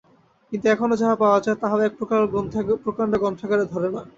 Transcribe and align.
কিন্তু 0.51 0.65
এখনও 0.69 0.99
যাহা 1.01 1.15
পাওয়া 1.21 1.39
যায়, 1.45 1.57
তাহাও 1.61 1.79
এক 1.87 1.93
প্রকাণ্ড 2.85 3.13
গ্রন্থাগারে 3.21 3.65
ধরে 3.73 3.89
না। 3.95 4.01